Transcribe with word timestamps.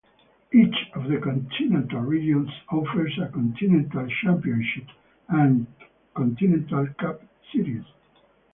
Each 0.51 0.75
of 0.95 1.03
the 1.03 1.19
continental 1.19 1.99
regions 1.99 2.49
offers 2.71 3.19
a 3.21 3.27
Continental 3.27 4.07
Championship 4.23 4.87
and 5.29 5.67
Continental 6.15 6.87
Cup 6.97 7.21
Series. 7.53 7.83